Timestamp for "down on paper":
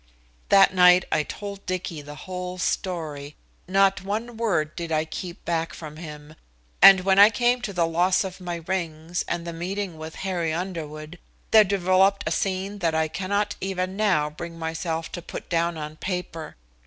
15.49-16.55